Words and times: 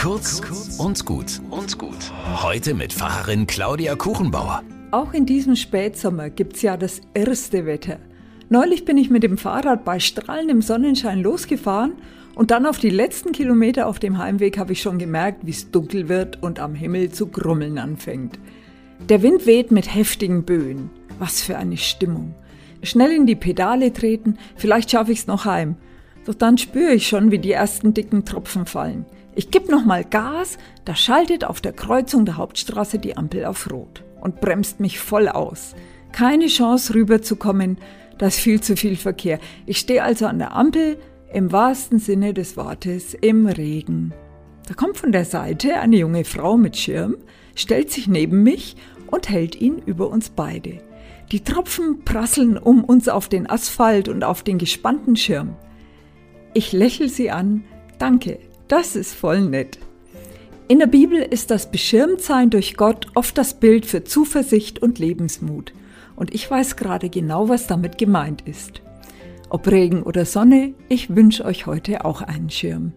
Kurz 0.00 0.40
und 0.78 1.04
gut 1.04 1.42
und 1.50 1.76
gut. 1.76 2.10
Heute 2.42 2.72
mit 2.72 2.90
Pfarrerin 2.90 3.46
Claudia 3.46 3.96
Kuchenbauer. 3.96 4.62
Auch 4.92 5.12
in 5.12 5.26
diesem 5.26 5.56
Spätsommer 5.56 6.30
gibt's 6.30 6.62
ja 6.62 6.78
das 6.78 7.02
erste 7.12 7.66
Wetter. 7.66 7.98
Neulich 8.48 8.86
bin 8.86 8.96
ich 8.96 9.10
mit 9.10 9.24
dem 9.24 9.36
Fahrrad 9.36 9.84
bei 9.84 10.00
strahlendem 10.00 10.62
Sonnenschein 10.62 11.20
losgefahren 11.20 11.92
und 12.34 12.50
dann 12.50 12.64
auf 12.64 12.78
die 12.78 12.88
letzten 12.88 13.32
Kilometer 13.32 13.86
auf 13.86 13.98
dem 13.98 14.16
Heimweg 14.16 14.56
habe 14.56 14.72
ich 14.72 14.80
schon 14.80 14.98
gemerkt, 14.98 15.44
wie 15.44 15.50
es 15.50 15.70
dunkel 15.70 16.08
wird 16.08 16.42
und 16.42 16.60
am 16.60 16.74
Himmel 16.74 17.10
zu 17.10 17.26
grummeln 17.26 17.76
anfängt. 17.76 18.38
Der 19.06 19.20
Wind 19.20 19.44
weht 19.44 19.70
mit 19.70 19.94
heftigen 19.94 20.44
Böen. 20.44 20.88
Was 21.18 21.42
für 21.42 21.58
eine 21.58 21.76
Stimmung. 21.76 22.34
Schnell 22.82 23.12
in 23.12 23.26
die 23.26 23.36
Pedale 23.36 23.92
treten, 23.92 24.38
vielleicht 24.56 24.92
schaffe 24.92 25.12
ich's 25.12 25.26
noch 25.26 25.44
heim. 25.44 25.76
Doch 26.24 26.34
dann 26.34 26.56
spüre 26.56 26.94
ich 26.94 27.06
schon, 27.06 27.30
wie 27.30 27.38
die 27.38 27.52
ersten 27.52 27.92
dicken 27.92 28.24
Tropfen 28.24 28.64
fallen. 28.64 29.04
Ich 29.40 29.50
gebe 29.50 29.70
nochmal 29.70 30.04
Gas, 30.04 30.58
da 30.84 30.94
schaltet 30.94 31.44
auf 31.44 31.62
der 31.62 31.72
Kreuzung 31.72 32.26
der 32.26 32.36
Hauptstraße 32.36 32.98
die 32.98 33.16
Ampel 33.16 33.46
auf 33.46 33.70
Rot 33.70 34.04
und 34.20 34.42
bremst 34.42 34.80
mich 34.80 35.00
voll 35.00 35.28
aus. 35.28 35.74
Keine 36.12 36.48
Chance 36.48 36.94
rüberzukommen, 36.94 37.78
da 38.18 38.26
ist 38.26 38.38
viel 38.38 38.60
zu 38.60 38.76
viel 38.76 38.96
Verkehr. 38.96 39.38
Ich 39.64 39.78
stehe 39.78 40.02
also 40.02 40.26
an 40.26 40.40
der 40.40 40.54
Ampel, 40.54 40.98
im 41.32 41.52
wahrsten 41.52 41.98
Sinne 41.98 42.34
des 42.34 42.58
Wortes, 42.58 43.14
im 43.14 43.46
Regen. 43.46 44.12
Da 44.68 44.74
kommt 44.74 44.98
von 44.98 45.10
der 45.10 45.24
Seite 45.24 45.80
eine 45.80 45.96
junge 45.96 46.26
Frau 46.26 46.58
mit 46.58 46.76
Schirm, 46.76 47.16
stellt 47.54 47.90
sich 47.90 48.08
neben 48.08 48.42
mich 48.42 48.76
und 49.06 49.30
hält 49.30 49.58
ihn 49.58 49.78
über 49.78 50.10
uns 50.10 50.28
beide. 50.28 50.82
Die 51.32 51.42
Tropfen 51.42 52.04
prasseln 52.04 52.58
um 52.58 52.84
uns 52.84 53.08
auf 53.08 53.30
den 53.30 53.48
Asphalt 53.48 54.10
und 54.10 54.22
auf 54.22 54.42
den 54.42 54.58
gespannten 54.58 55.16
Schirm. 55.16 55.56
Ich 56.52 56.72
lächel 56.72 57.08
sie 57.08 57.30
an. 57.30 57.64
Danke, 57.98 58.38
das 58.70 58.96
ist 58.96 59.14
voll 59.14 59.40
nett. 59.40 59.78
In 60.68 60.78
der 60.78 60.86
Bibel 60.86 61.20
ist 61.20 61.50
das 61.50 61.70
Beschirmtsein 61.70 62.50
durch 62.50 62.76
Gott 62.76 63.08
oft 63.14 63.36
das 63.36 63.54
Bild 63.54 63.86
für 63.86 64.04
Zuversicht 64.04 64.80
und 64.80 65.00
Lebensmut. 65.00 65.72
Und 66.14 66.32
ich 66.32 66.48
weiß 66.48 66.76
gerade 66.76 67.10
genau, 67.10 67.48
was 67.48 67.66
damit 67.66 67.98
gemeint 67.98 68.42
ist. 68.46 68.82
Ob 69.48 69.66
Regen 69.66 70.04
oder 70.04 70.24
Sonne, 70.24 70.74
ich 70.88 71.14
wünsche 71.16 71.44
euch 71.44 71.66
heute 71.66 72.04
auch 72.04 72.22
einen 72.22 72.50
Schirm. 72.50 72.92